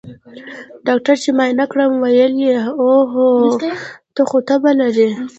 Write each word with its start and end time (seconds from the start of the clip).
ډاکتر 0.87 1.15
چې 1.23 1.29
معاينه 1.37 1.65
کړم 1.71 1.91
ويې 2.01 2.25
ويل 2.31 2.35
اوهو 2.81 3.27
ته 4.15 4.21
خو 4.29 4.37
تبه 4.47 4.71
لرې. 4.79 5.09